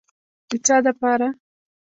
د 0.49 0.51
چا 0.65 0.77
دپاره. 0.85 1.27